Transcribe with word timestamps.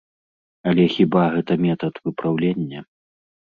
Але 0.71 0.83
хіба 0.95 1.27
гэта 1.35 1.59
метад 1.67 2.01
выпраўлення? 2.11 2.79